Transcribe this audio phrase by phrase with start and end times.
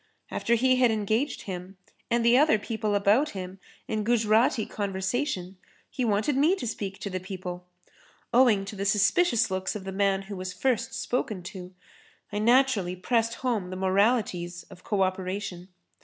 [0.31, 1.77] After he had engaged him
[2.09, 5.59] and the other people about him in Gujrati conversation,
[5.91, 7.67] he wanted me to speak to the people.
[8.33, 11.75] Owing to the suspicious looks of the man who was first spoken to,
[12.33, 15.67] I naturally pressed home the moralities of co operation.